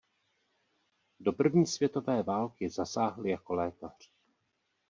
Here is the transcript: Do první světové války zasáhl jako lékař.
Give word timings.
Do 1.19 1.33
první 1.33 1.67
světové 1.67 2.23
války 2.23 2.69
zasáhl 2.69 3.25
jako 3.27 3.53
lékař. 3.55 4.11